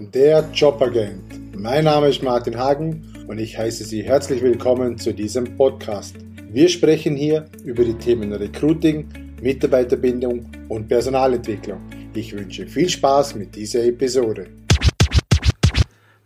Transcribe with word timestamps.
der 0.00 0.48
Jobagent. 0.54 1.54
Mein 1.54 1.84
Name 1.84 2.08
ist 2.08 2.22
Martin 2.22 2.56
Hagen 2.56 3.26
und 3.28 3.38
ich 3.38 3.58
heiße 3.58 3.84
Sie 3.84 4.02
herzlich 4.02 4.40
willkommen 4.40 4.96
zu 4.96 5.12
diesem 5.12 5.58
Podcast. 5.58 6.16
Wir 6.50 6.70
sprechen 6.70 7.16
hier 7.16 7.44
über 7.64 7.84
die 7.84 7.92
Themen 7.94 8.32
Recruiting, 8.32 9.08
Mitarbeiterbindung 9.42 10.50
und 10.70 10.88
Personalentwicklung. 10.88 11.82
Ich 12.14 12.32
wünsche 12.32 12.66
viel 12.66 12.88
Spaß 12.88 13.34
mit 13.34 13.54
dieser 13.54 13.84
Episode. 13.84 14.46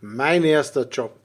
Mein 0.00 0.44
erster 0.44 0.88
Job. 0.88 1.18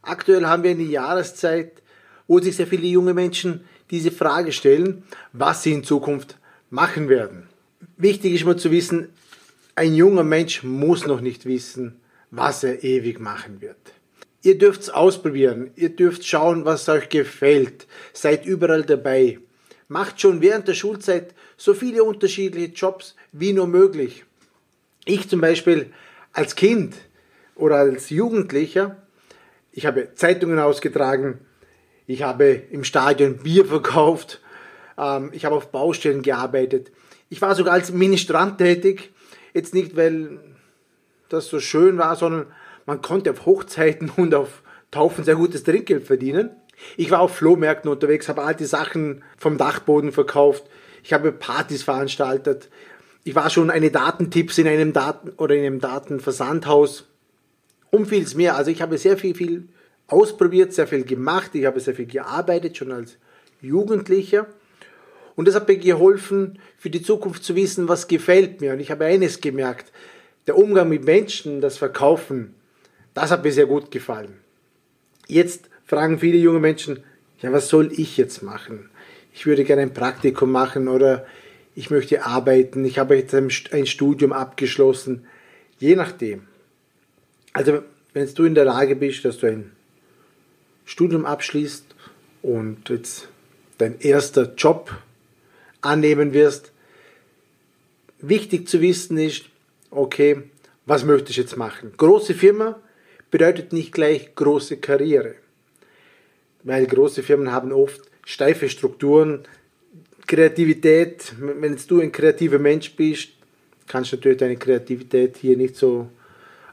Aktuell 0.00 0.46
haben 0.46 0.62
wir 0.62 0.70
eine 0.70 0.84
Jahreszeit, 0.84 1.82
wo 2.26 2.38
sich 2.40 2.56
sehr 2.56 2.66
viele 2.66 2.86
junge 2.86 3.12
Menschen 3.12 3.66
diese 3.90 4.10
Frage 4.10 4.52
stellen, 4.52 5.04
was 5.34 5.62
sie 5.62 5.74
in 5.74 5.84
Zukunft 5.84 6.38
machen 6.70 7.10
werden. 7.10 7.46
Wichtig 7.98 8.32
ist 8.32 8.46
mal 8.46 8.56
zu 8.56 8.70
wissen, 8.70 9.10
ein 9.76 9.94
junger 9.94 10.22
Mensch 10.22 10.62
muss 10.62 11.06
noch 11.06 11.20
nicht 11.20 11.46
wissen, 11.46 12.00
was 12.30 12.64
er 12.64 12.84
ewig 12.84 13.20
machen 13.20 13.60
wird. 13.60 13.92
Ihr 14.42 14.58
dürft 14.58 14.82
es 14.82 14.90
ausprobieren, 14.90 15.70
ihr 15.74 15.88
dürft 15.88 16.26
schauen, 16.26 16.64
was 16.64 16.88
euch 16.88 17.08
gefällt, 17.08 17.86
seid 18.12 18.44
überall 18.44 18.82
dabei. 18.82 19.38
Macht 19.88 20.20
schon 20.20 20.42
während 20.42 20.68
der 20.68 20.74
Schulzeit 20.74 21.34
so 21.56 21.74
viele 21.74 22.04
unterschiedliche 22.04 22.72
Jobs 22.72 23.16
wie 23.32 23.52
nur 23.52 23.66
möglich. 23.66 24.24
Ich 25.06 25.28
zum 25.28 25.40
Beispiel 25.40 25.92
als 26.32 26.56
Kind 26.56 26.94
oder 27.54 27.76
als 27.76 28.10
Jugendlicher, 28.10 29.02
ich 29.72 29.86
habe 29.86 30.14
Zeitungen 30.14 30.58
ausgetragen, 30.58 31.38
ich 32.06 32.22
habe 32.22 32.62
im 32.70 32.84
Stadion 32.84 33.38
Bier 33.38 33.64
verkauft, 33.64 34.40
ähm, 34.98 35.30
ich 35.32 35.44
habe 35.44 35.56
auf 35.56 35.70
Baustellen 35.70 36.22
gearbeitet, 36.22 36.92
ich 37.30 37.40
war 37.40 37.54
sogar 37.54 37.74
als 37.74 37.92
Ministrant 37.92 38.58
tätig, 38.58 39.10
Jetzt 39.54 39.72
nicht, 39.72 39.96
weil 39.96 40.40
das 41.28 41.46
so 41.46 41.60
schön 41.60 41.96
war, 41.96 42.16
sondern 42.16 42.46
man 42.86 43.00
konnte 43.00 43.30
auf 43.30 43.46
Hochzeiten 43.46 44.10
und 44.16 44.34
auf 44.34 44.62
Taufen 44.90 45.24
sehr 45.24 45.36
gutes 45.36 45.64
Trinkgeld 45.64 46.06
verdienen. 46.06 46.50
Ich 46.96 47.10
war 47.10 47.20
auf 47.20 47.36
Flohmärkten 47.36 47.90
unterwegs, 47.90 48.28
habe 48.28 48.42
alte 48.42 48.66
Sachen 48.66 49.22
vom 49.38 49.56
Dachboden 49.56 50.12
verkauft. 50.12 50.64
Ich 51.02 51.12
habe 51.12 51.32
Partys 51.32 51.82
veranstaltet. 51.82 52.68
Ich 53.22 53.34
war 53.34 53.48
schon 53.48 53.70
eine 53.70 53.90
Datentipps 53.90 54.58
in 54.58 54.66
einem 54.66 54.92
Daten 54.92 55.30
oder 55.36 55.54
in 55.54 55.64
einem 55.64 55.80
Datenversandhaus. 55.80 57.06
Um 57.90 58.06
vieles 58.06 58.34
mehr. 58.34 58.56
Also 58.56 58.70
ich 58.70 58.82
habe 58.82 58.98
sehr 58.98 59.16
viel, 59.16 59.34
viel 59.34 59.68
ausprobiert, 60.08 60.72
sehr 60.72 60.88
viel 60.88 61.04
gemacht. 61.04 61.54
Ich 61.54 61.64
habe 61.64 61.78
sehr 61.80 61.94
viel 61.94 62.06
gearbeitet, 62.06 62.76
schon 62.76 62.90
als 62.90 63.18
Jugendlicher. 63.60 64.46
Und 65.36 65.48
das 65.48 65.54
hat 65.54 65.68
mir 65.68 65.76
geholfen, 65.76 66.58
für 66.78 66.90
die 66.90 67.02
Zukunft 67.02 67.42
zu 67.44 67.56
wissen, 67.56 67.88
was 67.88 68.08
gefällt 68.08 68.60
mir. 68.60 68.72
Und 68.72 68.80
ich 68.80 68.90
habe 68.90 69.04
eines 69.04 69.40
gemerkt, 69.40 69.92
der 70.46 70.56
Umgang 70.56 70.88
mit 70.88 71.04
Menschen, 71.04 71.60
das 71.60 71.78
Verkaufen, 71.78 72.54
das 73.14 73.30
hat 73.30 73.44
mir 73.44 73.52
sehr 73.52 73.66
gut 73.66 73.90
gefallen. 73.90 74.38
Jetzt 75.26 75.70
fragen 75.86 76.18
viele 76.18 76.38
junge 76.38 76.60
Menschen, 76.60 77.02
ja, 77.40 77.52
was 77.52 77.68
soll 77.68 77.92
ich 77.92 78.16
jetzt 78.16 78.42
machen? 78.42 78.90
Ich 79.32 79.46
würde 79.46 79.64
gerne 79.64 79.82
ein 79.82 79.94
Praktikum 79.94 80.50
machen 80.50 80.88
oder 80.88 81.26
ich 81.74 81.90
möchte 81.90 82.24
arbeiten, 82.24 82.84
ich 82.84 82.98
habe 82.98 83.16
jetzt 83.16 83.34
ein 83.34 83.86
Studium 83.86 84.32
abgeschlossen. 84.32 85.26
Je 85.78 85.96
nachdem. 85.96 86.42
Also, 87.52 87.82
wenn 88.12 88.32
du 88.32 88.44
in 88.44 88.54
der 88.54 88.64
Lage 88.64 88.94
bist, 88.94 89.24
dass 89.24 89.38
du 89.38 89.48
ein 89.48 89.72
Studium 90.84 91.24
abschließt 91.26 91.84
und 92.42 92.88
jetzt 92.88 93.28
dein 93.78 93.98
erster 93.98 94.54
Job 94.54 94.90
annehmen 95.84 96.32
wirst. 96.32 96.72
Wichtig 98.20 98.68
zu 98.68 98.80
wissen 98.80 99.18
ist, 99.18 99.44
okay, 99.90 100.42
was 100.86 101.04
möchte 101.04 101.30
ich 101.30 101.36
jetzt 101.36 101.56
machen? 101.56 101.92
Große 101.96 102.34
Firma 102.34 102.80
bedeutet 103.30 103.72
nicht 103.72 103.92
gleich 103.92 104.34
große 104.34 104.78
Karriere, 104.78 105.34
weil 106.62 106.86
große 106.86 107.22
Firmen 107.22 107.52
haben 107.52 107.72
oft 107.72 108.02
steife 108.24 108.68
Strukturen, 108.68 109.40
Kreativität. 110.26 111.32
Wenn 111.38 111.76
du 111.86 112.00
ein 112.00 112.12
kreativer 112.12 112.58
Mensch 112.58 112.94
bist, 112.94 113.30
kannst 113.86 114.12
du 114.12 114.16
natürlich 114.16 114.38
deine 114.38 114.56
Kreativität 114.56 115.36
hier 115.36 115.56
nicht 115.56 115.76
so 115.76 116.08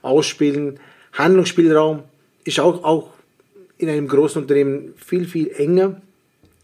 ausspielen. 0.01 0.79
Handlungsspielraum 1.13 2.03
ist 2.43 2.59
auch, 2.59 2.83
auch 2.83 3.13
in 3.77 3.89
einem 3.89 4.07
großen 4.07 4.41
Unternehmen 4.41 4.93
viel, 4.95 5.25
viel 5.25 5.51
enger, 5.51 6.01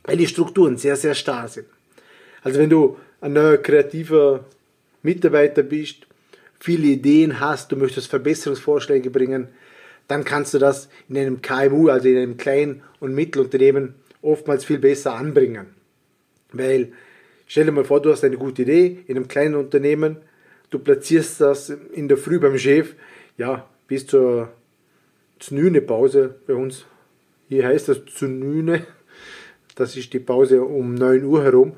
weil 0.04 0.18
die 0.18 0.28
Strukturen 0.28 0.78
sehr, 0.78 0.96
sehr 0.96 1.16
starr 1.16 1.48
sind. 1.48 1.68
Also 2.48 2.62
wenn 2.62 2.70
du 2.70 2.96
ein 3.20 3.34
neuer 3.34 3.58
kreativer 3.58 4.46
Mitarbeiter 5.04 5.64
bist, 5.64 6.08
viele 6.62 6.88
Ideen 6.88 7.42
hast, 7.42 7.74
du 7.74 7.76
möchtest 7.76 8.08
Verbesserungsvorschläge 8.08 9.10
bringen, 9.10 9.50
dann 10.08 10.24
kannst 10.24 10.54
du 10.54 10.58
das 10.58 10.88
in 11.10 11.18
einem 11.18 11.42
KMU, 11.42 11.90
also 11.90 12.08
in 12.08 12.16
einem 12.16 12.38
kleinen 12.38 12.84
und 13.02 13.14
Mittelunternehmen, 13.14 13.96
oftmals 14.22 14.64
viel 14.64 14.80
besser 14.80 15.16
anbringen. 15.16 15.66
Weil, 16.54 16.94
stell 17.48 17.66
dir 17.66 17.74
mal 17.74 17.84
vor, 17.84 18.02
du 18.02 18.14
hast 18.14 18.24
eine 18.24 18.38
gute 18.38 18.62
Idee 18.62 19.00
in 19.08 19.18
einem 19.18 19.28
kleinen 19.28 19.56
Unternehmen, 19.56 20.16
du 20.70 20.80
platzierst 20.80 21.42
das 21.42 21.70
in 21.70 22.08
der 22.08 22.16
Früh 22.16 22.40
beim 22.40 22.58
Chef, 22.58 22.96
ja, 23.38 23.68
bis 23.90 24.08
zur 24.08 24.54
Znüne-Pause 25.42 26.36
bei 26.48 26.54
uns. 26.54 26.86
Hier 27.50 27.68
heißt 27.68 27.90
das 27.90 28.06
Znüne, 28.06 28.88
das 29.76 29.98
ist 29.98 30.14
die 30.14 30.20
Pause 30.20 30.62
um 30.62 30.96
9 30.96 31.26
Uhr 31.26 31.44
herum 31.44 31.74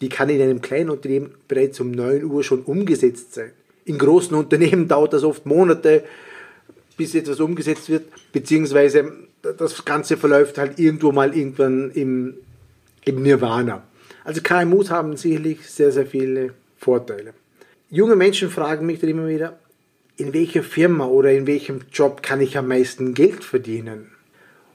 die 0.00 0.08
kann 0.08 0.28
in 0.28 0.40
einem 0.40 0.60
kleinen 0.60 0.90
Unternehmen 0.90 1.34
bereits 1.48 1.80
um 1.80 1.90
9 1.90 2.24
Uhr 2.24 2.44
schon 2.44 2.62
umgesetzt 2.62 3.34
sein. 3.34 3.52
In 3.84 3.98
großen 3.98 4.36
Unternehmen 4.36 4.88
dauert 4.88 5.12
das 5.12 5.24
oft 5.24 5.46
Monate, 5.46 6.04
bis 6.96 7.14
etwas 7.14 7.40
umgesetzt 7.40 7.88
wird, 7.88 8.04
beziehungsweise 8.32 9.12
das 9.42 9.84
Ganze 9.84 10.16
verläuft 10.16 10.58
halt 10.58 10.78
irgendwo 10.78 11.12
mal 11.12 11.36
irgendwann 11.36 11.90
im, 11.92 12.34
im 13.04 13.22
Nirvana. 13.22 13.82
Also 14.24 14.40
KMUs 14.42 14.90
haben 14.90 15.16
sicherlich 15.16 15.68
sehr, 15.68 15.92
sehr 15.92 16.06
viele 16.06 16.54
Vorteile. 16.78 17.34
Junge 17.90 18.16
Menschen 18.16 18.50
fragen 18.50 18.86
mich 18.86 18.98
dann 18.98 19.10
immer 19.10 19.28
wieder, 19.28 19.58
in 20.16 20.32
welcher 20.32 20.62
Firma 20.62 21.06
oder 21.06 21.30
in 21.32 21.46
welchem 21.46 21.82
Job 21.92 22.22
kann 22.22 22.40
ich 22.40 22.56
am 22.56 22.68
meisten 22.68 23.14
Geld 23.14 23.44
verdienen? 23.44 24.10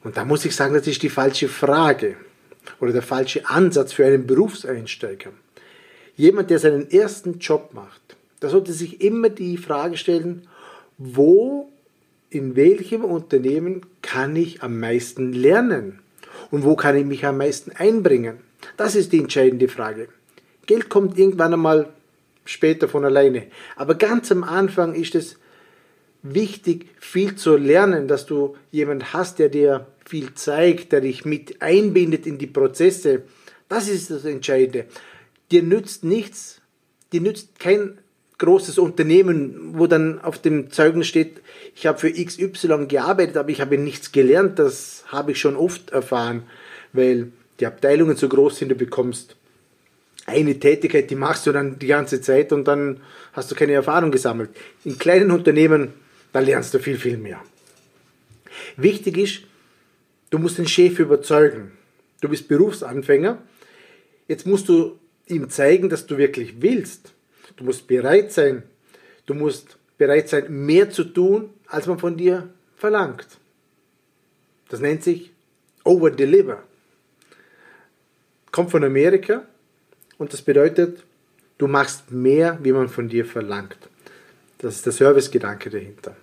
Und 0.04 0.16
da 0.16 0.24
muss 0.24 0.46
ich 0.46 0.56
sagen, 0.56 0.74
das 0.74 0.88
ist 0.88 1.04
die 1.04 1.10
falsche 1.10 1.48
Frage 1.48 2.16
oder 2.80 2.92
der 2.92 3.02
falsche 3.02 3.48
Ansatz 3.48 3.94
für 3.94 4.06
einen 4.06 4.28
Berufseinsteiger. 4.28 5.32
Jemand, 6.16 6.50
der 6.50 6.60
seinen 6.60 6.90
ersten 6.92 7.40
Job 7.40 7.72
macht, 7.74 8.02
da 8.40 8.50
sollte 8.50 8.74
sich 8.74 9.02
immer 9.02 9.30
die 9.30 9.58
Frage 9.58 9.98
stellen, 9.98 10.48
wo, 10.98 11.70
in 12.30 12.56
welchem 12.56 13.04
Unternehmen 13.04 13.82
kann 14.02 14.36
ich 14.36 14.64
am 14.64 14.80
meisten 14.80 15.34
lernen 15.34 16.00
und 16.50 16.64
wo 16.64 16.76
kann 16.76 16.96
ich 16.96 17.06
mich 17.06 17.26
am 17.26 17.38
meisten 17.38 17.72
einbringen? 17.72 18.38
Das 18.78 18.96
ist 18.96 19.12
die 19.12 19.20
entscheidende 19.20 19.68
Frage. 19.68 20.10
Geld 20.66 20.90
kommt 20.90 21.18
irgendwann 21.18 21.54
einmal 21.54 21.90
später 22.46 22.88
von 22.88 23.06
alleine. 23.06 23.48
Aber 23.76 23.96
ganz 23.96 24.32
am 24.32 24.44
Anfang 24.44 24.94
ist 24.94 25.16
es 25.16 25.38
wichtig, 26.24 26.88
viel 27.00 27.36
zu 27.36 27.58
lernen, 27.58 28.08
dass 28.08 28.26
du 28.26 28.56
jemand 28.72 29.14
hast, 29.14 29.40
der 29.40 29.50
dir 29.50 29.88
viel 30.06 30.34
zeigt, 30.34 30.92
der 30.92 31.02
dich 31.02 31.26
mit 31.26 31.62
einbindet 31.62 32.28
in 32.28 32.38
die 32.38 32.48
Prozesse. 32.48 33.24
Das 33.70 33.88
ist 33.88 34.12
das 34.12 34.26
Entscheidende. 34.26 34.86
Dir 35.52 35.64
nützt 35.64 36.04
nichts, 36.04 36.62
dir 37.12 37.22
nützt 37.22 37.60
kein 37.60 37.98
großes 38.38 38.80
Unternehmen, 38.80 39.78
wo 39.78 39.88
dann 39.88 40.20
auf 40.20 40.40
dem 40.40 40.72
Zeugnis 40.72 41.08
steht, 41.08 41.42
ich 41.76 41.86
habe 41.86 42.00
für 42.00 42.12
XY 42.12 42.88
gearbeitet, 42.88 43.38
aber 43.38 43.50
ich 43.50 43.62
habe 43.62 43.78
nichts 43.78 44.12
gelernt. 44.12 44.58
Das 44.58 45.06
habe 45.08 45.32
ich 45.32 45.40
schon 45.40 45.56
oft 45.56 45.92
erfahren, 45.92 46.44
weil 46.92 47.32
die 47.60 47.68
Abteilungen 47.68 48.18
so 48.18 48.28
groß 48.28 48.58
sind, 48.58 48.70
du 48.70 48.76
bekommst 48.76 49.36
eine 50.26 50.60
Tätigkeit, 50.60 51.10
die 51.10 51.16
machst 51.16 51.46
du 51.46 51.52
dann 51.52 51.78
die 51.80 51.88
ganze 51.88 52.22
Zeit 52.22 52.52
und 52.52 52.66
dann 52.68 53.02
hast 53.34 53.52
du 53.52 53.56
keine 53.56 53.74
Erfahrung 53.74 54.12
gesammelt. 54.12 54.50
In 54.84 54.98
kleinen 54.98 55.32
Unternehmen 55.32 55.94
da 56.32 56.40
lernst 56.40 56.74
du 56.74 56.80
viel, 56.80 56.98
viel 56.98 57.18
mehr. 57.18 57.42
Wichtig 58.78 59.18
ist, 59.18 59.42
du 60.30 60.38
musst 60.38 60.58
den 60.58 60.68
Chef 60.68 61.00
überzeugen. 61.00 61.72
Du 62.22 62.30
bist 62.30 62.48
Berufsanfänger. 62.48 63.42
Jetzt 64.28 64.46
musst 64.46 64.70
du 64.70 65.00
ihm 65.28 65.50
zeigen, 65.50 65.90
dass 65.90 66.06
du 66.08 66.18
wirklich 66.18 66.62
willst. 66.62 67.14
Du 67.58 67.64
musst 67.64 67.88
bereit 67.88 68.32
sein. 68.32 68.64
Du 69.26 69.34
musst 69.34 69.78
bereit 69.98 70.30
sein, 70.30 70.66
mehr 70.66 70.90
zu 70.90 71.04
tun, 71.04 71.50
als 71.68 71.88
man 71.88 72.00
von 72.00 72.18
dir 72.18 72.50
verlangt. 72.76 73.28
Das 74.70 74.80
nennt 74.80 75.04
sich 75.04 75.32
Over-Deliver. 75.84 76.64
Kommt 78.52 78.72
von 78.72 78.84
Amerika 78.84 79.46
und 80.18 80.34
das 80.34 80.42
bedeutet, 80.42 81.04
du 81.58 81.68
machst 81.68 82.12
mehr, 82.12 82.60
wie 82.64 82.72
man 82.72 82.90
von 82.90 83.08
dir 83.08 83.26
verlangt. 83.26 83.78
Das 84.62 84.76
ist 84.76 84.86
der 84.86 84.94
Servicegedanke 84.94 85.72
dahinter. 85.72 86.16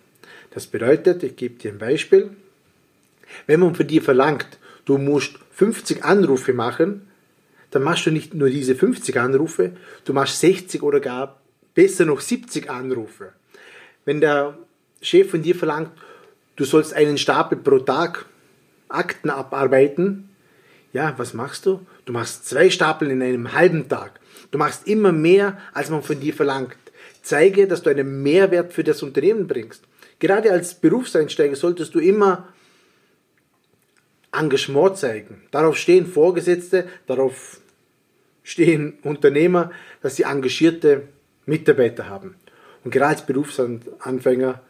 Das 0.51 0.69
bedeutet, 0.69 1.25
ich 1.25 1.35
gebe 1.35 1.59
dir 1.59 1.73
ein 1.73 1.79
Beispiel. 1.79 2.31
Wenn 3.49 3.59
man 3.59 3.75
von 3.75 3.87
dir 3.87 4.01
verlangt, 4.01 4.59
du 4.85 4.97
musst 4.97 5.39
50 5.55 6.05
Anrufe 6.05 6.53
machen, 6.53 7.09
dann 7.73 7.83
machst 7.83 8.07
du 8.07 8.13
nicht 8.13 8.35
nur 8.35 8.49
diese 8.49 8.77
50 8.77 9.19
Anrufe, 9.19 9.73
du 10.05 10.13
machst 10.13 10.39
60 10.39 10.85
oder 10.85 11.01
gar 11.01 11.41
besser 11.75 12.05
noch 12.07 12.21
70 12.21 12.71
Anrufe. 12.71 13.33
Wenn 14.05 14.21
der 14.21 14.57
Chef 15.03 15.31
von 15.31 15.43
dir 15.43 15.57
verlangt, 15.57 15.91
du 16.55 16.65
sollst 16.65 16.95
einen 16.95 17.19
Stapel 17.19 17.59
pro 17.59 17.81
Tag 17.81 18.27
Akten 18.89 19.31
abarbeiten, 19.31 20.31
ja, 20.93 21.13
was 21.19 21.35
machst 21.35 21.67
du? 21.67 21.85
Du 22.07 22.13
machst 22.13 22.49
zwei 22.49 22.71
Stapel 22.71 23.11
in 23.11 23.21
einem 23.21 23.53
halben 23.53 23.89
Tag. 23.89 24.21
Du 24.53 24.59
machst 24.59 24.87
immer 24.87 25.13
mehr, 25.13 25.59
als 25.75 25.91
man 25.91 26.03
von 26.03 26.19
dir 26.21 26.33
verlangt. 26.33 26.77
Zeige, 27.29 27.67
dass 27.67 27.83
du 27.83 27.91
einen 27.91 28.23
Mehrwert 28.23 28.73
für 28.73 28.83
das 28.83 29.03
Unternehmen 29.03 29.47
bringst. 29.47 29.83
Gerade 30.19 30.51
als 30.51 30.73
Berufseinsteiger 30.73 31.57
solltest 31.57 31.95
du 31.95 31.99
immer 31.99 32.49
Engagement 34.33 34.97
zeigen. 34.97 35.43
Darauf 35.51 35.77
stehen 35.77 36.07
Vorgesetzte, 36.07 36.89
darauf 37.07 37.61
stehen 38.43 38.95
Unternehmer, 39.03 39.73
dass 40.01 40.17
sie 40.17 40.23
engagierte 40.23 41.03
Mitarbeiter 41.45 42.09
haben. 42.09 42.37
Und 42.83 42.93
gerade 42.93 43.17
als 43.17 43.27
Berufsanfänger 43.27 44.63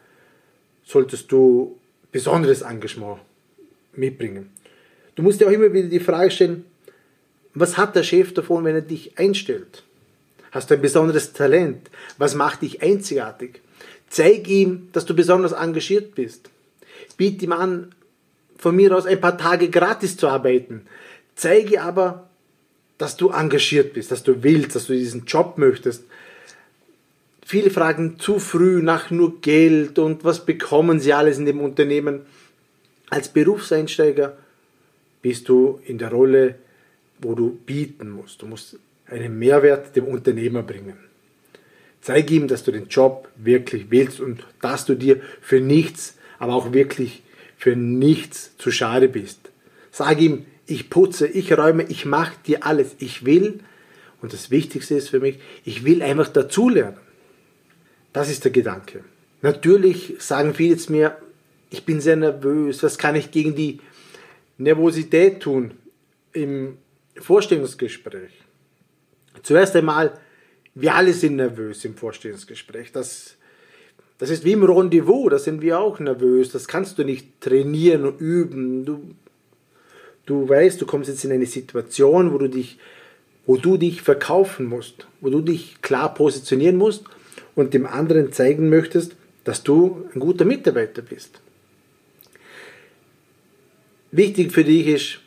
solltest 0.83 1.31
du 1.31 1.79
besonderes 2.11 2.63
Engagement 2.63 3.21
mitbringen. 3.93 4.51
Du 5.15 5.23
musst 5.23 5.41
dir 5.41 5.47
auch 5.47 5.53
immer 5.53 5.73
wieder 5.73 5.87
die 5.87 6.01
Frage 6.01 6.33
stellen, 6.33 6.65
was 7.55 7.77
hat 7.77 7.95
der 7.95 8.03
Chef 8.03 8.35
davon, 8.35 8.65
wenn 8.65 8.75
er 8.75 8.83
dich 8.83 9.17
einstellt? 9.17 9.85
Hast 10.59 10.71
du 10.71 10.75
ein 10.75 10.83
besonderes 10.83 11.33
Talent? 11.33 11.89
Was 12.17 12.35
macht 12.35 12.63
dich 12.63 12.83
einzigartig? 12.83 13.61
Zeig 14.11 14.49
ihm, 14.49 14.89
dass 14.91 15.07
du 15.07 15.15
besonders 15.15 15.53
engagiert 15.53 16.17
bist. 16.17 16.51
Biet 17.17 17.41
ihm 17.43 17.53
an, 17.53 17.95
von 18.57 18.75
mir 18.75 18.97
aus 18.97 19.07
ein 19.07 19.21
paar 19.21 19.39
Tage 19.39 19.71
gratis 19.71 20.17
zu 20.17 20.27
arbeiten. 20.27 20.83
Zeige 21.37 21.81
aber, 21.81 22.29
dass 22.99 23.17
du 23.17 23.31
engagiert 23.31 23.93
bist, 23.93 24.11
dass 24.11 24.25
du 24.25 24.43
willst, 24.43 24.75
dass 24.75 24.89
du 24.89 24.95
diesen 24.95 25.27
Job 25.27 25.59
möchtest. 25.59 26.03
Viele 27.47 27.71
fragen 27.71 28.19
zu 28.19 28.41
früh 28.41 28.83
nach 28.83 29.13
nur 29.13 29.41
Geld 29.41 30.01
und 30.01 30.25
was 30.25 30.45
bekommen 30.45 30.99
sie 30.99 31.13
alles 31.13 31.39
in 31.39 31.47
dem 31.47 31.61
Unternehmen. 31.61 32.23
Als 33.11 33.29
Berufseinsteiger 33.29 34.37
bist 35.23 35.49
du 35.49 35.79
in 35.85 35.99
der 35.99 36.11
Rolle, 36.11 36.57
wo 37.21 37.37
du 37.37 37.53
bieten 37.65 38.11
musst. 38.11 38.43
Du 38.43 38.47
musst 38.47 38.77
einen 39.11 39.39
Mehrwert 39.39 39.97
dem 39.97 40.05
Unternehmer 40.05 40.63
bringen. 40.63 40.99
Zeig 42.01 42.31
ihm, 42.31 42.49
dass 42.49 42.65
du 42.65 42.73
den 42.73 42.89
Job 42.89 43.29
wirklich 43.37 43.91
willst 43.91 44.21
und 44.21 44.45
dass 44.61 44.85
du 44.85 44.95
dir 44.95 45.21
für 45.41 45.61
nichts, 45.61 46.17
aber 46.39 46.55
auch 46.55 46.73
wirklich 46.73 47.23
für 47.57 47.75
nichts 47.75 48.57
zu 48.57 48.71
schade 48.71 49.09
bist. 49.09 49.51
Sag 49.91 50.21
ihm, 50.21 50.47
ich 50.67 50.91
putze, 50.91 51.27
ich 51.27 51.57
räume, 51.57 51.85
ich 51.85 52.05
mache 52.05 52.35
dir 52.47 52.65
alles. 52.65 52.95
Ich 52.99 53.25
will, 53.25 53.61
und 54.21 54.33
das 54.33 54.51
Wichtigste 54.51 54.95
ist 54.95 55.09
für 55.09 55.21
mich, 55.21 55.39
ich 55.65 55.85
will 55.85 56.03
einfach 56.03 56.29
dazulernen. 56.29 56.99
Das 58.13 58.31
ist 58.31 58.45
der 58.45 58.53
Gedanke. 58.53 59.05
Natürlich 59.43 60.15
sagen 60.19 60.55
viele 60.55 60.71
jetzt 60.71 60.91
mir, 60.91 61.17
ich 61.71 61.85
bin 61.85 62.01
sehr 62.01 62.17
nervös, 62.17 62.83
was 62.83 62.99
kann 62.99 63.17
ich 63.17 63.31
gegen 63.31 63.55
die 63.55 63.81
Nervosität 64.57 65.41
tun 65.41 65.73
im 66.33 66.79
Vorstellungsgespräch? 67.17 68.33
Zuerst 69.43 69.77
einmal, 69.77 70.19
wir 70.75 70.95
alle 70.95 71.13
sind 71.13 71.37
nervös 71.37 71.85
im 71.85 71.97
Vorstellungsgespräch. 71.97 72.93
Das, 72.93 73.37
das 74.19 74.31
ist 74.31 74.45
wie 74.45 74.53
im 74.53 74.63
Rendezvous, 74.63 75.31
da 75.31 75.39
sind 75.39 75.61
wir 75.61 75.81
auch 75.81 75.99
nervös. 75.99 76.53
Das 76.53 76.69
kannst 76.69 76.99
du 76.99 77.05
nicht 77.05 77.41
trainieren 77.41 78.05
und 78.05 78.21
üben. 78.21 78.85
Du, 78.85 79.15
du 80.27 80.49
weißt, 80.49 80.81
du 80.81 80.87
kommst 80.87 81.09
jetzt 81.09 81.25
in 81.25 81.33
eine 81.33 81.47
Situation, 81.47 82.33
wo 82.33 82.39
du 82.39 82.49
dich, 82.49 82.79
wo 83.47 83.57
du 83.57 83.77
dich 83.77 84.03
verkaufen 84.03 84.67
musst, 84.67 85.07
wo 85.21 85.31
du 85.31 85.41
dich 85.41 85.83
klar 85.83 86.15
positionieren 86.15 86.77
musst 86.77 87.05
und 87.55 87.75
dem 87.75 87.87
anderen 87.87 88.33
zeigen 88.33 88.69
möchtest, 88.69 89.17
dass 89.45 89.63
du 89.63 90.09
ein 90.15 90.21
guter 90.21 90.45
Mitarbeiter 90.45 91.03
bist. 91.03 91.41
Wichtig 94.11 94.53
für 94.53 94.65
dich 94.65 94.87
ist, 94.87 95.21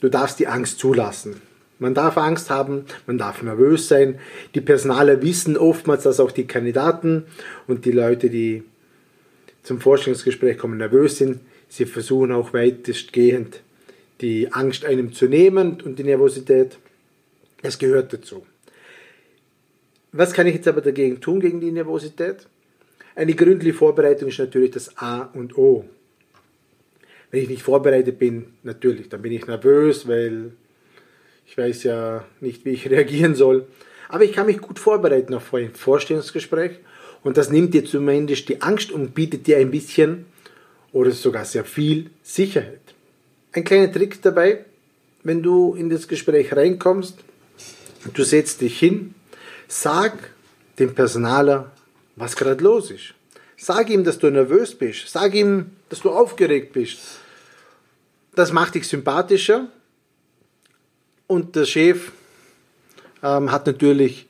du 0.00 0.08
darfst 0.08 0.38
die 0.38 0.46
Angst 0.46 0.78
zulassen. 0.78 1.40
Man 1.82 1.94
darf 1.94 2.16
Angst 2.16 2.48
haben, 2.48 2.84
man 3.08 3.18
darf 3.18 3.42
nervös 3.42 3.88
sein. 3.88 4.20
Die 4.54 4.60
Personaler 4.60 5.20
wissen 5.20 5.56
oftmals, 5.56 6.04
dass 6.04 6.20
auch 6.20 6.30
die 6.30 6.46
Kandidaten 6.46 7.24
und 7.66 7.84
die 7.84 7.90
Leute, 7.90 8.30
die 8.30 8.62
zum 9.64 9.80
Vorstellungsgespräch 9.80 10.58
kommen, 10.58 10.78
nervös 10.78 11.18
sind. 11.18 11.40
Sie 11.68 11.84
versuchen 11.86 12.30
auch 12.30 12.52
weitestgehend 12.52 13.62
die 14.20 14.52
Angst 14.52 14.84
einem 14.84 15.12
zu 15.12 15.26
nehmen 15.26 15.80
und 15.82 15.98
die 15.98 16.04
Nervosität. 16.04 16.78
Es 17.62 17.80
gehört 17.80 18.12
dazu. 18.12 18.46
Was 20.12 20.32
kann 20.32 20.46
ich 20.46 20.54
jetzt 20.54 20.68
aber 20.68 20.82
dagegen 20.82 21.20
tun, 21.20 21.40
gegen 21.40 21.60
die 21.60 21.72
Nervosität? 21.72 22.46
Eine 23.16 23.34
gründliche 23.34 23.76
Vorbereitung 23.76 24.28
ist 24.28 24.38
natürlich 24.38 24.70
das 24.70 24.96
A 24.98 25.22
und 25.34 25.58
O. 25.58 25.84
Wenn 27.32 27.42
ich 27.42 27.48
nicht 27.48 27.62
vorbereitet 27.62 28.20
bin, 28.20 28.52
natürlich, 28.62 29.08
dann 29.08 29.22
bin 29.22 29.32
ich 29.32 29.48
nervös, 29.48 30.06
weil 30.06 30.52
ich 31.52 31.58
weiß 31.58 31.82
ja 31.82 32.24
nicht, 32.40 32.64
wie 32.64 32.70
ich 32.70 32.88
reagieren 32.90 33.34
soll. 33.34 33.66
Aber 34.08 34.24
ich 34.24 34.32
kann 34.32 34.46
mich 34.46 34.58
gut 34.58 34.78
vorbereiten 34.78 35.34
auf 35.34 35.52
ein 35.52 35.74
Vorstellungsgespräch 35.74 36.78
und 37.22 37.36
das 37.36 37.50
nimmt 37.50 37.74
dir 37.74 37.84
zumindest 37.84 38.48
die 38.48 38.62
Angst 38.62 38.90
und 38.90 39.14
bietet 39.14 39.46
dir 39.46 39.58
ein 39.58 39.70
bisschen 39.70 40.24
oder 40.92 41.10
sogar 41.10 41.44
sehr 41.44 41.66
viel 41.66 42.10
Sicherheit. 42.22 42.80
Ein 43.52 43.64
kleiner 43.64 43.92
Trick 43.92 44.22
dabei, 44.22 44.64
wenn 45.24 45.42
du 45.42 45.74
in 45.74 45.90
das 45.90 46.08
Gespräch 46.08 46.56
reinkommst, 46.56 47.18
du 48.14 48.22
setzt 48.22 48.62
dich 48.62 48.78
hin, 48.78 49.14
sag 49.68 50.30
dem 50.78 50.94
Personaler, 50.94 51.70
was 52.16 52.34
gerade 52.34 52.64
los 52.64 52.90
ist. 52.90 53.14
Sag 53.58 53.90
ihm, 53.90 54.04
dass 54.04 54.18
du 54.18 54.30
nervös 54.30 54.74
bist. 54.74 55.08
Sag 55.08 55.34
ihm, 55.34 55.70
dass 55.90 56.00
du 56.00 56.10
aufgeregt 56.10 56.72
bist. 56.72 56.98
Das 58.34 58.52
macht 58.52 58.74
dich 58.74 58.88
sympathischer 58.88 59.68
und 61.32 61.56
der 61.56 61.64
Chef 61.64 62.12
ähm, 63.22 63.50
hat 63.50 63.66
natürlich 63.66 64.28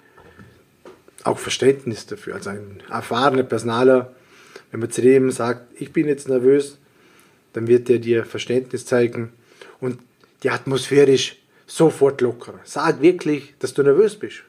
auch 1.25 1.38
Verständnis 1.38 2.06
dafür. 2.06 2.37
Also 2.37 2.50
ein 2.50 2.81
erfahrener 2.88 3.43
Personaler, 3.43 4.14
wenn 4.70 4.78
man 4.78 4.90
zu 4.90 5.02
dem 5.02 5.32
sagt, 5.32 5.81
ich 5.81 5.93
bin 5.93 6.06
jetzt 6.06 6.28
nervös, 6.28 6.78
dann 7.54 7.66
wird 7.66 7.90
er 7.90 7.99
dir 7.99 8.25
Verständnis 8.25 8.87
zeigen 8.87 9.32
und 9.81 9.99
die 10.44 10.50
atmosphärisch 10.50 11.38
sofort 11.66 12.20
locker. 12.20 12.60
Sag 12.62 13.02
wirklich, 13.02 13.54
dass 13.58 13.75
du 13.75 13.82
nervös 13.82 14.16
bist. 14.16 14.44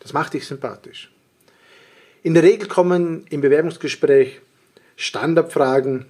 Das 0.00 0.12
macht 0.12 0.34
dich 0.34 0.46
sympathisch. 0.46 1.10
In 2.22 2.34
der 2.34 2.42
Regel 2.42 2.68
kommen 2.68 3.26
im 3.30 3.40
Bewerbungsgespräch 3.40 4.40
Standardfragen, 4.96 6.04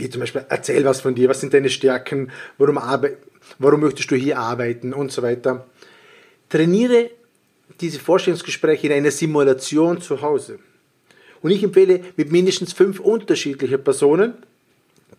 wie 0.00 0.10
zum 0.10 0.20
Beispiel, 0.20 0.44
erzähl 0.48 0.84
was 0.84 1.00
von 1.00 1.14
dir, 1.14 1.28
was 1.28 1.40
sind 1.40 1.54
deine 1.54 1.68
Stärken, 1.68 2.32
warum, 2.58 2.80
warum 3.58 3.80
möchtest 3.80 4.10
du 4.10 4.16
hier 4.16 4.38
arbeiten 4.38 4.92
und 4.92 5.12
so 5.12 5.22
weiter. 5.22 5.66
Trainiere 6.48 7.10
diese 7.80 8.00
Vorstellungsgespräche 8.00 8.88
in 8.88 8.94
einer 8.94 9.10
Simulation 9.10 10.00
zu 10.00 10.20
Hause. 10.22 10.58
Und 11.42 11.50
ich 11.50 11.62
empfehle 11.62 12.00
mit 12.16 12.32
mindestens 12.32 12.72
fünf 12.72 13.00
unterschiedlichen 13.00 13.82
Personen, 13.82 14.34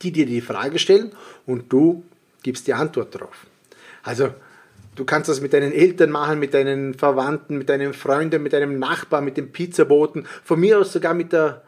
die 0.02 0.12
dir 0.12 0.26
die 0.26 0.42
Frage 0.42 0.80
stellen 0.80 1.12
und 1.46 1.72
du 1.72 2.04
gibst 2.44 2.68
die 2.68 2.74
Antwort 2.74 3.14
darauf. 3.16 3.46
Also 4.04 4.30
du 4.96 5.06
kannst 5.06 5.30
das 5.30 5.42
mit 5.42 5.54
deinen 5.54 5.72
Eltern 5.72 6.12
machen, 6.12 6.40
mit 6.40 6.54
deinen 6.54 6.94
Verwandten, 6.96 7.58
mit 7.58 7.70
deinen 7.70 7.94
Freunden, 7.94 8.44
mit 8.44 8.54
deinem 8.54 8.80
Nachbarn, 8.80 9.26
mit 9.26 9.38
dem 9.38 9.52
Pizzaboten, 9.52 10.26
von 10.44 10.60
mir 10.60 10.80
aus 10.80 10.94
sogar 10.94 11.14
mit, 11.14 11.34
der, 11.34 11.62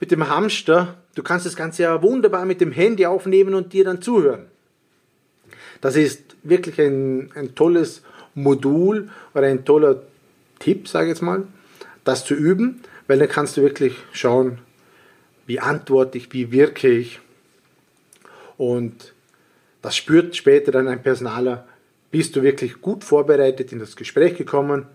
mit 0.00 0.10
dem 0.10 0.28
Hamster. 0.28 0.96
Du 1.14 1.22
kannst 1.22 1.46
das 1.46 1.56
Ganze 1.56 1.84
ja 1.84 2.02
wunderbar 2.02 2.44
mit 2.44 2.60
dem 2.60 2.72
Handy 2.72 3.06
aufnehmen 3.06 3.54
und 3.54 3.72
dir 3.72 3.84
dann 3.84 4.02
zuhören. 4.02 4.46
Das 5.80 5.96
ist 5.96 6.36
wirklich 6.42 6.80
ein, 6.80 7.30
ein 7.34 7.54
tolles 7.54 8.02
Modul 8.34 9.10
oder 9.34 9.46
ein 9.46 9.64
toller 9.64 10.02
Tipp, 10.58 10.88
sage 10.88 11.06
ich 11.06 11.10
jetzt 11.10 11.22
mal, 11.22 11.44
das 12.04 12.24
zu 12.24 12.34
üben, 12.34 12.82
weil 13.06 13.18
dann 13.18 13.28
kannst 13.28 13.56
du 13.56 13.62
wirklich 13.62 13.96
schauen, 14.12 14.58
wie 15.46 15.60
antworte 15.60 16.18
ich, 16.18 16.32
wie 16.32 16.50
wirke 16.52 16.88
ich. 16.88 17.20
Und 18.56 19.14
das 19.82 19.96
spürt 19.96 20.34
später 20.34 20.72
dann 20.72 20.88
ein 20.88 21.02
Personaler, 21.02 21.66
bist 22.10 22.36
du 22.36 22.42
wirklich 22.42 22.80
gut 22.80 23.04
vorbereitet 23.04 23.72
in 23.72 23.78
das 23.78 23.96
Gespräch 23.96 24.36
gekommen 24.36 24.86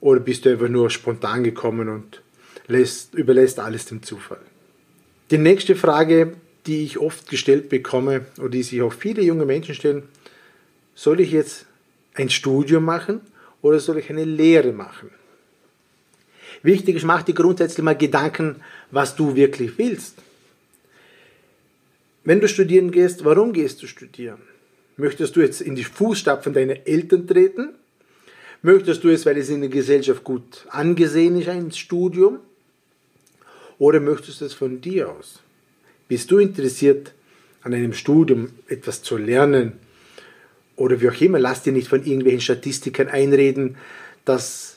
oder 0.00 0.20
bist 0.20 0.44
du 0.44 0.50
einfach 0.50 0.68
nur 0.68 0.90
spontan 0.90 1.42
gekommen 1.44 1.88
und 1.88 2.22
lässt, 2.70 3.14
überlässt 3.14 3.58
alles 3.58 3.86
dem 3.86 4.02
Zufall. 4.02 4.40
Die 5.30 5.38
nächste 5.38 5.76
Frage, 5.76 6.34
die 6.66 6.84
ich 6.84 6.98
oft 6.98 7.28
gestellt 7.28 7.68
bekomme 7.68 8.26
oder 8.38 8.50
die 8.50 8.62
sich 8.62 8.82
auch 8.82 8.92
viele 8.92 9.22
junge 9.22 9.44
Menschen 9.44 9.74
stellen, 9.74 10.04
soll 10.94 11.20
ich 11.20 11.32
jetzt 11.32 11.66
ein 12.14 12.30
Studium 12.30 12.84
machen 12.84 13.20
oder 13.62 13.78
soll 13.78 13.98
ich 13.98 14.10
eine 14.10 14.24
Lehre 14.24 14.72
machen? 14.72 15.10
Wichtig 16.62 16.96
ist, 16.96 17.04
mach 17.04 17.22
dir 17.22 17.34
grundsätzlich 17.34 17.82
mal 17.84 17.96
Gedanken, 17.96 18.56
was 18.90 19.16
du 19.16 19.34
wirklich 19.34 19.78
willst. 19.78 20.16
Wenn 22.24 22.40
du 22.40 22.48
studieren 22.48 22.90
gehst, 22.90 23.24
warum 23.24 23.52
gehst 23.52 23.82
du 23.82 23.86
studieren? 23.86 24.42
Möchtest 24.96 25.36
du 25.36 25.40
jetzt 25.40 25.62
in 25.62 25.74
die 25.74 25.84
Fußstapfen 25.84 26.52
deiner 26.52 26.86
Eltern 26.86 27.26
treten? 27.26 27.70
Möchtest 28.60 29.02
du 29.02 29.08
es, 29.08 29.24
weil 29.24 29.38
es 29.38 29.48
in 29.48 29.62
der 29.62 29.70
Gesellschaft 29.70 30.22
gut 30.22 30.66
angesehen 30.68 31.40
ist, 31.40 31.48
ein 31.48 31.72
Studium? 31.72 32.40
Oder 33.80 33.98
möchtest 33.98 34.42
du 34.42 34.44
es 34.44 34.52
von 34.52 34.82
dir 34.82 35.10
aus? 35.10 35.40
Bist 36.06 36.30
du 36.30 36.38
interessiert 36.38 37.14
an 37.62 37.72
einem 37.72 37.94
Studium 37.94 38.50
etwas 38.68 39.02
zu 39.02 39.16
lernen? 39.16 39.72
Oder 40.76 41.00
wie 41.00 41.08
auch 41.08 41.20
immer, 41.20 41.38
lass 41.38 41.62
dir 41.62 41.72
nicht 41.72 41.88
von 41.88 42.04
irgendwelchen 42.04 42.42
Statistikern 42.42 43.08
einreden, 43.08 43.78
dass 44.26 44.76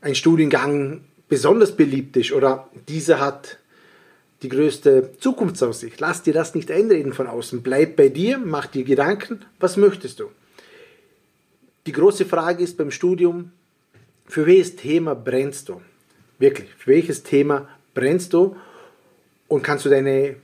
ein 0.00 0.16
Studiengang 0.16 1.02
besonders 1.28 1.76
beliebt 1.76 2.16
ist 2.16 2.32
oder 2.32 2.68
dieser 2.88 3.20
hat 3.20 3.58
die 4.42 4.48
größte 4.48 5.12
Zukunftsaussicht. 5.20 6.00
Lass 6.00 6.24
dir 6.24 6.34
das 6.34 6.56
nicht 6.56 6.72
einreden 6.72 7.12
von 7.12 7.28
außen. 7.28 7.62
Bleib 7.62 7.94
bei 7.94 8.08
dir, 8.08 8.38
mach 8.38 8.66
dir 8.66 8.82
Gedanken, 8.82 9.44
was 9.60 9.76
möchtest 9.76 10.18
du? 10.18 10.30
Die 11.86 11.92
große 11.92 12.24
Frage 12.24 12.64
ist 12.64 12.76
beim 12.78 12.90
Studium, 12.90 13.52
für 14.26 14.44
welches 14.44 14.74
Thema 14.74 15.14
brennst 15.14 15.68
du? 15.68 15.80
Wirklich, 16.40 16.70
für 16.76 16.90
welches 16.90 17.22
Thema 17.22 17.68
brennst 17.94 18.32
du 18.32 18.56
und 19.48 19.62
kannst 19.62 19.84
du 19.84 19.88
deine 19.88 20.36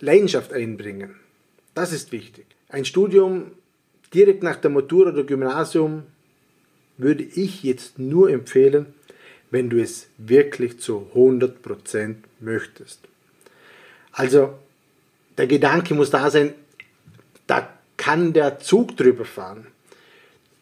Leidenschaft 0.00 0.52
einbringen? 0.52 1.16
Das 1.74 1.92
ist 1.92 2.12
wichtig. 2.12 2.46
Ein 2.68 2.84
Studium 2.84 3.52
direkt 4.12 4.42
nach 4.42 4.56
der 4.56 4.70
Matura 4.70 5.10
oder 5.10 5.24
Gymnasium 5.24 6.04
würde 6.96 7.22
ich 7.22 7.62
jetzt 7.62 7.98
nur 7.98 8.30
empfehlen, 8.30 8.86
wenn 9.50 9.70
du 9.70 9.80
es 9.80 10.08
wirklich 10.18 10.78
zu 10.80 11.08
100% 11.14 12.16
möchtest. 12.40 13.00
Also 14.12 14.58
der 15.38 15.46
Gedanke 15.46 15.94
muss 15.94 16.10
da 16.10 16.30
sein, 16.30 16.54
da 17.46 17.72
kann 17.96 18.32
der 18.32 18.58
Zug 18.58 18.96
drüber 18.96 19.24
fahren. 19.24 19.68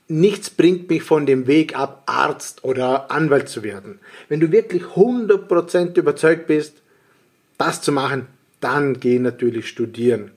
Nichts 0.08 0.50
bringt 0.50 0.88
mich 0.88 1.02
von 1.02 1.26
dem 1.26 1.46
Weg 1.46 1.76
ab, 1.76 2.04
Arzt 2.06 2.62
oder 2.64 3.10
Anwalt 3.10 3.48
zu 3.48 3.64
werden. 3.64 3.98
Wenn 4.28 4.40
du 4.40 4.52
wirklich 4.52 4.82
100% 4.82 5.98
überzeugt 5.98 6.46
bist, 6.46 6.74
das 7.58 7.82
zu 7.82 7.90
machen, 7.90 8.26
dann 8.60 9.00
geh 9.00 9.18
natürlich 9.18 9.68
studieren. 9.68 10.30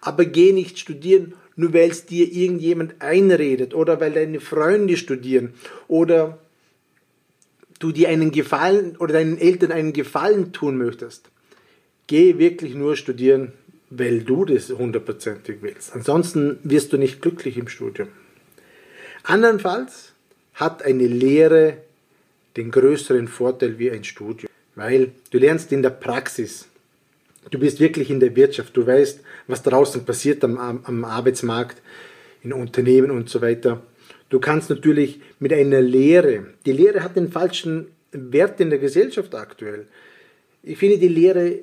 Aber 0.00 0.24
geh 0.24 0.52
nicht 0.52 0.78
studieren, 0.78 1.34
nur 1.56 1.74
weil 1.74 1.90
es 1.90 2.06
dir 2.06 2.32
irgendjemand 2.32 3.00
einredet 3.00 3.74
oder 3.74 4.00
weil 4.00 4.12
deine 4.12 4.40
Freunde 4.40 4.96
studieren 4.96 5.52
oder 5.88 6.38
du 7.78 7.92
dir 7.92 8.08
einen 8.08 8.30
Gefallen 8.30 8.96
oder 8.96 9.12
deinen 9.12 9.38
Eltern 9.38 9.72
einen 9.72 9.92
Gefallen 9.92 10.52
tun 10.52 10.78
möchtest. 10.78 11.28
Geh 12.06 12.38
wirklich 12.38 12.74
nur 12.74 12.96
studieren, 12.96 13.52
weil 13.90 14.22
du 14.22 14.44
das 14.44 14.70
hundertprozentig 14.70 15.58
willst. 15.60 15.94
Ansonsten 15.94 16.58
wirst 16.62 16.92
du 16.92 16.96
nicht 16.96 17.20
glücklich 17.20 17.58
im 17.58 17.68
Studium. 17.68 18.08
Andernfalls 19.24 20.12
hat 20.54 20.82
eine 20.82 21.06
Lehre 21.06 21.78
den 22.56 22.70
größeren 22.70 23.28
Vorteil 23.28 23.78
wie 23.78 23.90
ein 23.90 24.04
Studium, 24.04 24.50
weil 24.74 25.12
du 25.30 25.38
lernst 25.38 25.72
in 25.72 25.82
der 25.82 25.90
Praxis. 25.90 26.68
Du 27.50 27.58
bist 27.58 27.80
wirklich 27.80 28.10
in 28.10 28.20
der 28.20 28.34
Wirtschaft, 28.36 28.76
du 28.76 28.86
weißt, 28.86 29.20
was 29.46 29.62
draußen 29.62 30.04
passiert 30.04 30.44
am, 30.44 30.58
am 30.58 31.04
Arbeitsmarkt, 31.04 31.80
in 32.42 32.52
Unternehmen 32.52 33.10
und 33.10 33.28
so 33.28 33.40
weiter. 33.40 33.82
Du 34.28 34.40
kannst 34.40 34.70
natürlich 34.70 35.20
mit 35.38 35.52
einer 35.52 35.80
Lehre, 35.80 36.46
die 36.66 36.72
Lehre 36.72 37.02
hat 37.02 37.16
den 37.16 37.30
falschen 37.30 37.88
Wert 38.12 38.60
in 38.60 38.70
der 38.70 38.78
Gesellschaft 38.78 39.34
aktuell. 39.34 39.86
Ich 40.62 40.78
finde, 40.78 40.98
die 40.98 41.08
Lehre 41.08 41.58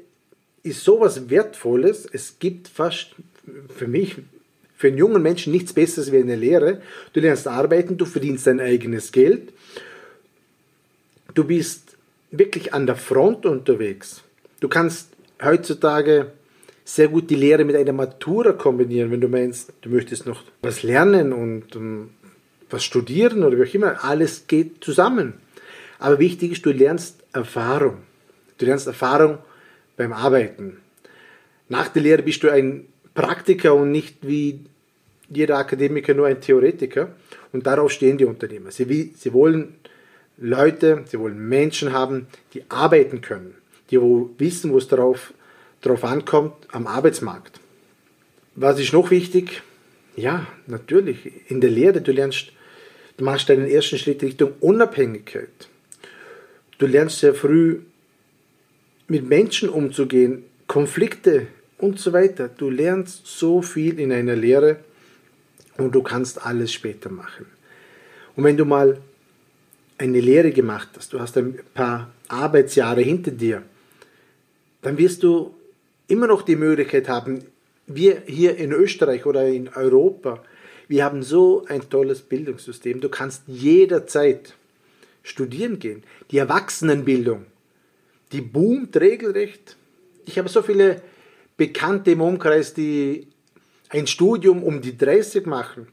ist 0.63 0.83
sowas 0.83 1.29
Wertvolles. 1.29 2.07
Es 2.11 2.39
gibt 2.39 2.67
fast 2.67 3.15
für 3.75 3.87
mich 3.87 4.17
für 4.79 4.88
einen 4.88 4.98
jungen 4.98 5.21
Menschen 5.21 5.51
nichts 5.51 5.74
Besseres 5.74 6.09
wie 6.13 6.19
eine 6.19 6.38
Lehre. 6.38 6.81
Du 7.12 7.19
lernst 7.19 7.50
arbeiten, 7.50 7.98
du 7.98 8.05
verdienst 8.05 8.48
dein 8.48 8.62
eigenes 8.62 9.12
Geld. 9.12 9.51
Du 11.33 11.43
bist 11.43 11.98
wirklich 12.31 12.74
an 12.74 12.88
der 12.88 12.95
Front 12.95 13.45
unterwegs. 13.45 14.24
Du 14.62 14.69
kannst 14.69 15.09
heutzutage 15.43 16.31
sehr 16.86 17.09
gut 17.09 17.29
die 17.29 17.36
Lehre 17.36 17.65
mit 17.65 17.75
einer 17.75 17.91
Matura 17.91 18.53
kombinieren, 18.53 19.12
wenn 19.12 19.19
du 19.19 19.27
meinst, 19.27 19.74
du 19.81 19.89
möchtest 19.89 20.25
noch 20.25 20.43
was 20.62 20.81
lernen 20.81 21.33
und 21.33 21.75
um, 21.75 22.12
was 22.69 22.86
studieren 22.86 23.43
oder 23.43 23.57
wie 23.57 23.69
auch 23.69 23.74
immer. 23.74 24.05
Alles 24.05 24.48
geht 24.48 24.81
zusammen. 24.81 25.33
Aber 26.00 26.19
wichtig 26.19 26.53
ist, 26.53 26.65
du 26.65 26.71
lernst 26.71 27.21
Erfahrung. 27.33 27.98
Du 28.57 28.65
lernst 28.65 28.88
Erfahrung 28.88 29.39
beim 29.98 30.13
Arbeiten. 30.13 30.77
Nach 31.67 31.89
der 31.89 32.01
Lehre 32.01 32.24
bist 32.24 32.43
du 32.43 32.50
ein 32.50 32.86
Praktiker 33.13 33.75
und 33.75 33.91
nicht 33.91 34.17
wie 34.21 34.59
jeder 35.29 35.57
Akademiker 35.57 36.13
nur 36.13 36.27
ein 36.27 36.41
Theoretiker. 36.41 37.15
Und 37.51 37.65
darauf 37.65 37.91
stehen 37.91 38.17
die 38.17 38.25
Unternehmer. 38.25 38.71
Sie, 38.71 39.13
sie 39.15 39.33
wollen 39.33 39.75
Leute, 40.37 41.03
sie 41.05 41.19
wollen 41.19 41.49
Menschen 41.49 41.91
haben, 41.91 42.27
die 42.53 42.63
arbeiten 42.69 43.21
können, 43.21 43.55
die 43.89 44.01
wo 44.01 44.29
wissen, 44.37 44.71
wo 44.71 44.77
es 44.77 44.87
darauf, 44.87 45.33
darauf 45.81 46.03
ankommt 46.03 46.53
am 46.71 46.87
Arbeitsmarkt. 46.87 47.59
Was 48.55 48.79
ist 48.79 48.93
noch 48.93 49.11
wichtig? 49.11 49.61
Ja, 50.15 50.47
natürlich, 50.67 51.49
in 51.49 51.61
der 51.61 51.69
Lehre, 51.69 52.01
du 52.01 52.11
lernst, 52.11 52.51
du 53.17 53.23
machst 53.23 53.49
deinen 53.49 53.67
ersten 53.67 53.97
Schritt 53.97 54.21
Richtung 54.21 54.53
Unabhängigkeit. 54.59 55.69
Du 56.77 56.85
lernst 56.85 57.19
sehr 57.19 57.33
früh 57.33 57.79
mit 59.07 59.27
Menschen 59.27 59.69
umzugehen, 59.69 60.43
Konflikte 60.67 61.47
und 61.79 62.00
so 62.00 62.13
weiter. 62.13 62.48
Du 62.50 62.69
lernst 62.69 63.25
so 63.25 63.62
viel 63.62 64.00
in 64.00 64.12
einer 64.12 64.36
Lehre 64.36 64.77
und 65.77 65.95
du 65.95 66.03
kannst 66.03 66.45
alles 66.45 66.71
später 66.71 67.09
machen. 67.09 67.48
Und 68.36 68.43
wenn 68.43 68.57
du 68.57 68.65
mal 68.65 69.00
eine 69.98 70.19
Lehre 70.19 70.51
gemacht 70.51 70.89
hast, 70.95 71.12
du 71.12 71.19
hast 71.19 71.38
ein 71.38 71.59
paar 71.74 72.12
Arbeitsjahre 72.27 73.01
hinter 73.01 73.31
dir, 73.31 73.63
dann 74.81 74.98
wirst 74.98 75.24
du 75.24 75.55
immer 76.07 76.27
noch 76.27 76.43
die 76.43 76.55
Möglichkeit 76.55 77.09
haben, 77.09 77.43
wir 77.88 78.24
hier 78.27 78.55
in 78.57 78.71
Österreich 78.71 79.25
oder 79.25 79.48
in 79.48 79.67
Europa, 79.69 80.43
wir 80.88 81.03
haben 81.03 81.24
so 81.24 81.65
ein 81.67 81.89
tolles 81.89 82.21
Bildungssystem. 82.21 83.01
Du 83.01 83.09
kannst 83.09 83.43
jederzeit 83.48 84.53
studieren 85.24 85.79
gehen. 85.79 86.03
Die 86.31 86.38
Erwachsenenbildung, 86.38 87.45
die 88.31 88.41
boomt 88.41 88.95
regelrecht. 88.98 89.75
Ich 90.25 90.38
habe 90.38 90.50
so 90.50 90.62
viele 90.62 91.01
Bekannte 91.59 92.11
im 92.11 92.21
Umkreis, 92.21 92.73
die 92.73 93.27
ein 93.89 94.07
Studium 94.07 94.63
um 94.63 94.81
die 94.81 94.97
30 94.97 95.45
machen, 95.45 95.87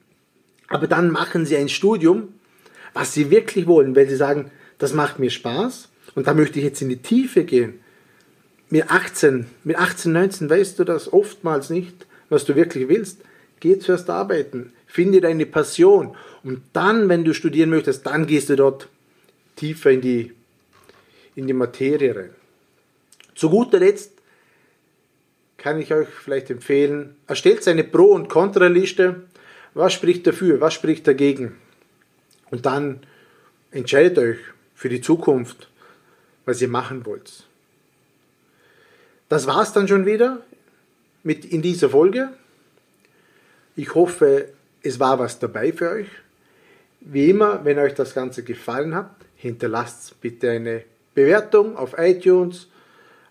aber 0.69 0.87
dann 0.87 1.11
machen 1.11 1.45
sie 1.45 1.57
ein 1.57 1.69
Studium, 1.69 2.29
was 2.95 3.13
sie 3.13 3.31
wirklich 3.31 3.67
wollen, 3.67 3.97
weil 3.97 4.09
sie 4.09 4.15
sagen, 4.15 4.53
das 4.79 4.95
macht 4.95 5.19
mir 5.19 5.29
Spaß 5.29 5.89
und 6.15 6.29
da 6.29 6.35
möchte 6.35 6.61
ich 6.61 6.65
jetzt 6.65 6.83
in 6.83 6.89
die 6.89 7.03
Tiefe 7.03 7.43
gehen. 7.43 7.81
Mit 8.71 8.91
18, 8.91 9.47
mit 9.65 9.77
18, 9.77 10.13
19 10.13 10.51
weißt 10.51 10.79
du 10.79 10.85
das 10.85 11.13
oftmals 11.13 11.69
nicht, 11.69 12.07
was 12.29 12.45
du 12.45 12.55
wirklich 12.55 12.89
willst. 12.89 13.23
Geh 13.59 13.77
zuerst 13.81 14.09
arbeiten, 14.09 14.73
finde 14.87 15.21
deine 15.21 15.47
Passion 15.47 16.15
und 16.45 16.63
dann, 16.75 17.09
wenn 17.09 17.25
du 17.25 17.35
studieren 17.35 17.71
möchtest, 17.71 18.07
dann 18.07 18.27
gehst 18.27 18.51
du 18.51 18.57
dort 18.57 18.89
tiefer 19.57 19.91
in 19.91 20.01
die, 20.01 20.33
in 21.35 21.49
die 21.49 21.53
Materie 21.53 22.15
rein. 22.15 22.31
Zu 23.35 23.51
guter 23.51 23.81
Letzt 23.81 24.16
kann 25.67 25.81
ich 25.81 25.93
euch 25.93 26.07
vielleicht 26.07 26.49
empfehlen, 26.49 27.17
erstellt 27.27 27.67
eine 27.67 27.83
Pro- 27.83 28.13
und 28.13 28.29
Kontraliste. 28.29 29.23
Was 29.75 29.95
spricht 29.95 30.25
dafür, 30.25 30.61
was 30.61 30.75
spricht 30.75 31.09
dagegen? 31.09 31.57
Und 32.53 32.67
dann 32.67 33.01
entscheidet 33.73 34.17
euch 34.17 34.39
für 34.77 34.89
die 34.89 35.01
Zukunft, 35.01 35.69
was 36.45 36.63
ihr 36.63 36.69
machen 36.69 37.05
wollt. 37.05 37.43
Das 39.29 39.49
war's 39.49 39.73
dann 39.73 39.89
schon 39.89 40.07
wieder 40.07 40.41
mit 41.25 41.45
in 41.45 41.63
dieser 41.63 41.91
Folge. 41.91 42.29
Ich 43.75 43.93
hoffe, 43.93 44.51
es 44.85 45.01
war 45.01 45.19
was 45.19 45.41
dabei 45.41 45.73
für 45.73 45.91
euch. 45.91 46.09
Wie 47.01 47.29
immer, 47.31 47.65
wenn 47.65 47.81
euch 47.81 47.95
das 47.95 48.15
Ganze 48.15 48.45
gefallen 48.45 48.95
hat, 48.95 49.11
hinterlasst 49.35 50.21
bitte 50.21 50.49
eine 50.49 50.85
Bewertung 51.13 51.77
auf 51.77 51.99
iTunes, 51.99 52.69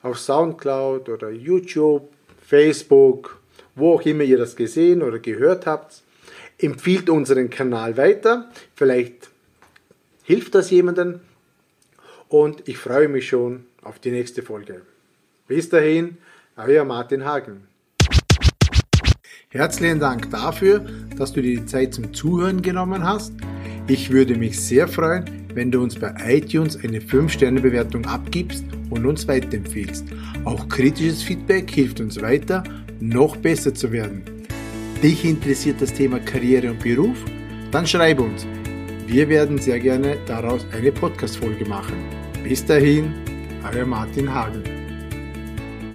auf 0.01 0.19
Soundcloud 0.19 1.07
oder 1.07 1.29
YouTube 1.29 2.09
Facebook, 2.45 3.39
wo 3.75 3.93
auch 3.95 4.01
immer 4.03 4.23
ihr 4.23 4.37
das 4.37 4.55
gesehen 4.55 5.01
oder 5.01 5.19
gehört 5.19 5.65
habt. 5.65 6.01
Empfiehlt 6.57 7.09
unseren 7.09 7.49
Kanal 7.49 7.97
weiter. 7.97 8.51
Vielleicht 8.75 9.29
hilft 10.23 10.55
das 10.55 10.69
jemandem. 10.69 11.19
Und 12.29 12.67
ich 12.67 12.77
freue 12.77 13.07
mich 13.07 13.27
schon 13.27 13.65
auf 13.81 13.99
die 13.99 14.11
nächste 14.11 14.41
Folge. 14.41 14.81
Bis 15.47 15.69
dahin, 15.69 16.17
euer 16.57 16.85
Martin 16.85 17.25
Hagen. 17.25 17.67
Herzlichen 19.49 19.99
Dank 19.99 20.29
dafür, 20.31 20.85
dass 21.17 21.31
du 21.31 21.41
dir 21.41 21.59
die 21.59 21.65
Zeit 21.65 21.93
zum 21.93 22.13
Zuhören 22.13 22.61
genommen 22.61 23.03
hast. 23.03 23.33
Ich 23.87 24.11
würde 24.11 24.35
mich 24.35 24.59
sehr 24.59 24.87
freuen, 24.87 25.44
wenn 25.55 25.71
du 25.71 25.81
uns 25.81 25.95
bei 25.95 26.13
iTunes 26.27 26.77
eine 26.83 26.99
5-Sterne-Bewertung 26.99 28.05
abgibst 28.05 28.65
und 28.89 29.05
uns 29.05 29.27
weiterempfiehlst. 29.27 30.05
Auch 30.43 30.69
kritisches 30.69 31.23
Feedback 31.23 31.71
hilft 31.71 31.99
uns 31.99 32.21
weiter, 32.21 32.63
noch 32.99 33.35
besser 33.37 33.73
zu 33.73 33.91
werden. 33.91 34.21
Dich 35.01 35.25
interessiert 35.25 35.81
das 35.81 35.93
Thema 35.93 36.19
Karriere 36.19 36.71
und 36.71 36.79
Beruf? 36.79 37.17
Dann 37.71 37.87
schreib 37.87 38.19
uns. 38.19 38.45
Wir 39.07 39.27
werden 39.29 39.57
sehr 39.57 39.79
gerne 39.79 40.17
daraus 40.27 40.65
eine 40.71 40.91
Podcast-Folge 40.91 41.65
machen. 41.65 41.95
Bis 42.43 42.65
dahin, 42.65 43.13
euer 43.63 43.85
Martin 43.85 44.31
Hagen. 44.33 44.74